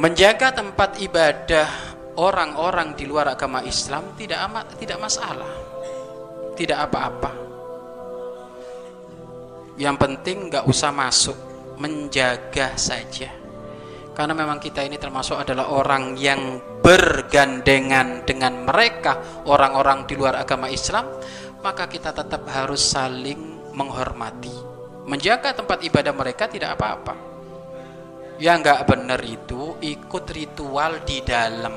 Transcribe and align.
menjaga 0.00 0.48
tempat 0.56 0.96
ibadah 0.96 1.68
orang-orang 2.16 2.96
di 2.96 3.04
luar 3.04 3.36
agama 3.36 3.60
Islam 3.60 4.16
tidak 4.16 4.40
amat 4.48 4.66
tidak 4.80 4.96
masalah. 4.96 5.52
Tidak 6.56 6.76
apa-apa. 6.76 7.32
Yang 9.76 9.96
penting 10.00 10.36
nggak 10.48 10.64
usah 10.64 10.88
masuk 10.92 11.36
menjaga 11.76 12.76
saja. 12.80 13.28
Karena 14.16 14.36
memang 14.36 14.60
kita 14.60 14.84
ini 14.84 14.96
termasuk 14.96 15.36
adalah 15.36 15.72
orang 15.72 16.16
yang 16.16 16.60
bergandengan 16.80 18.24
dengan 18.24 18.68
mereka 18.68 19.44
orang-orang 19.48 20.04
di 20.04 20.16
luar 20.16 20.36
agama 20.40 20.68
Islam 20.68 21.08
maka 21.60 21.88
kita 21.88 22.12
tetap 22.16 22.44
harus 22.48 22.80
saling 22.80 23.72
menghormati. 23.76 24.52
Menjaga 25.04 25.56
tempat 25.56 25.80
ibadah 25.84 26.12
mereka 26.12 26.48
tidak 26.48 26.76
apa-apa 26.76 27.29
yang 28.40 28.64
nggak 28.64 28.88
benar 28.88 29.20
itu 29.20 29.76
ikut 29.84 30.24
ritual 30.32 31.04
di 31.04 31.20
dalam. 31.20 31.76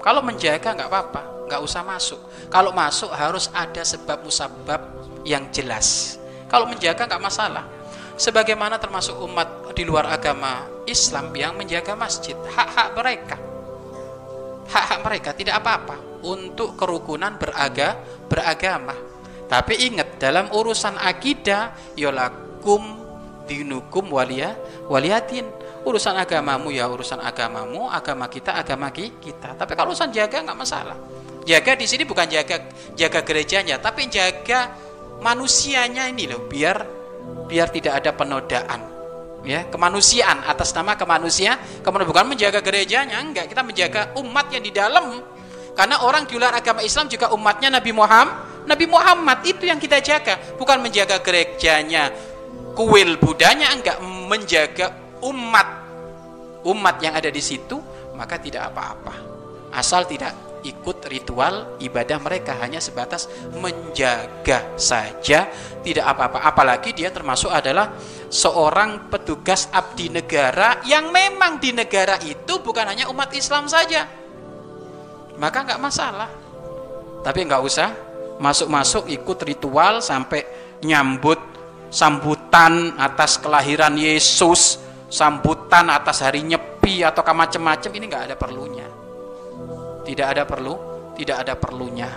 Kalau 0.00 0.24
menjaga 0.24 0.72
nggak 0.72 0.88
apa-apa 0.88 1.22
nggak 1.52 1.60
usah 1.60 1.84
masuk. 1.84 2.20
Kalau 2.48 2.72
masuk 2.72 3.12
harus 3.12 3.52
ada 3.52 3.84
sebab 3.84 4.24
musabab 4.24 4.80
yang 5.28 5.52
jelas. 5.52 6.16
Kalau 6.48 6.64
menjaga 6.64 7.04
nggak 7.04 7.20
masalah. 7.20 7.68
Sebagaimana 8.16 8.80
termasuk 8.80 9.20
umat 9.28 9.76
di 9.76 9.84
luar 9.84 10.08
agama 10.08 10.64
Islam 10.88 11.28
yang 11.36 11.52
menjaga 11.52 11.92
masjid 11.92 12.32
hak-hak 12.32 12.88
mereka. 12.96 13.36
Hak-hak 14.72 15.00
mereka 15.04 15.30
tidak 15.36 15.60
apa-apa. 15.60 15.96
Untuk 16.24 16.80
kerukunan 16.80 17.36
beraga 17.36 18.00
beragama. 18.32 18.96
Tapi 19.50 19.92
ingat 19.92 20.16
dalam 20.16 20.48
urusan 20.48 20.96
akidah 20.96 21.76
yolakum 22.00 23.02
dinukum 23.46 24.10
walia 24.12 24.54
waliatin. 24.86 25.46
Urusan 25.82 26.14
agamamu 26.14 26.70
ya 26.70 26.86
urusan 26.86 27.18
agamamu 27.18 27.90
agama 27.90 28.30
kita 28.30 28.54
agama 28.54 28.88
kita. 28.94 29.58
Tapi 29.58 29.72
kalau 29.74 29.90
urusan 29.90 30.14
jaga 30.14 30.42
nggak 30.42 30.58
masalah. 30.58 30.94
Jaga 31.42 31.74
di 31.74 31.86
sini 31.90 32.06
bukan 32.06 32.30
jaga 32.30 32.70
jaga 32.94 33.20
gerejanya 33.26 33.82
tapi 33.82 34.06
jaga 34.06 34.70
manusianya 35.18 36.06
ini 36.06 36.30
loh 36.30 36.46
biar 36.46 36.86
biar 37.50 37.66
tidak 37.74 37.98
ada 37.98 38.10
penodaan 38.14 38.80
ya. 39.42 39.66
Kemanusiaan 39.66 40.46
atas 40.46 40.70
nama 40.70 40.94
kemanusia. 40.94 41.58
Kemudian 41.82 42.06
bukan 42.06 42.26
menjaga 42.30 42.62
gerejanya 42.62 43.18
enggak. 43.18 43.50
Kita 43.50 43.62
menjaga 43.66 44.14
umat 44.22 44.54
yang 44.54 44.62
di 44.62 44.70
dalam. 44.70 45.18
Karena 45.72 46.04
orang 46.04 46.28
di 46.28 46.36
luar 46.36 46.54
agama 46.54 46.84
Islam 46.84 47.10
juga 47.10 47.34
umatnya 47.34 47.74
Nabi 47.74 47.90
Muhammad. 47.90 48.52
Nabi 48.62 48.86
Muhammad 48.86 49.42
itu 49.42 49.66
yang 49.66 49.82
kita 49.82 49.98
jaga 49.98 50.38
bukan 50.54 50.78
menjaga 50.78 51.18
gerejanya 51.18 52.14
kuil 52.72 53.20
budanya 53.20 53.72
enggak 53.72 53.98
menjaga 54.02 54.86
umat. 55.24 55.68
Umat 56.62 56.96
yang 57.02 57.18
ada 57.18 57.28
di 57.28 57.42
situ 57.42 57.78
maka 58.14 58.38
tidak 58.38 58.70
apa-apa. 58.72 59.14
Asal 59.72 60.04
tidak 60.04 60.52
ikut 60.62 61.02
ritual 61.10 61.74
ibadah 61.82 62.22
mereka 62.22 62.54
hanya 62.62 62.78
sebatas 62.78 63.26
menjaga 63.58 64.78
saja 64.78 65.50
tidak 65.82 66.06
apa-apa. 66.06 66.38
Apalagi 66.46 66.94
dia 66.94 67.10
termasuk 67.10 67.50
adalah 67.50 67.92
seorang 68.30 69.10
petugas 69.10 69.66
abdi 69.74 70.08
negara 70.08 70.78
yang 70.86 71.10
memang 71.10 71.58
di 71.58 71.74
negara 71.74 72.16
itu 72.22 72.62
bukan 72.62 72.86
hanya 72.86 73.10
umat 73.10 73.34
Islam 73.34 73.66
saja. 73.66 74.06
Maka 75.36 75.58
nggak 75.66 75.82
masalah. 75.82 76.30
Tapi 77.26 77.38
nggak 77.46 77.62
usah 77.62 77.90
masuk-masuk 78.38 79.10
ikut 79.10 79.38
ritual 79.46 80.02
sampai 80.02 80.46
nyambut 80.82 81.38
sambutan 81.92 82.96
atas 82.96 83.36
kelahiran 83.36 83.94
Yesus 83.94 84.80
sambutan 85.12 85.92
atas 85.92 86.24
hari 86.24 86.40
nyepi 86.40 87.04
atau 87.04 87.20
macam-macam 87.20 87.90
ini 87.92 88.04
nggak 88.08 88.24
ada 88.32 88.36
perlunya. 88.40 88.88
Tidak 90.02 90.26
ada 90.26 90.42
perlu 90.48 90.92
tidak 91.12 91.36
ada 91.46 91.54
perlunya 91.54 92.08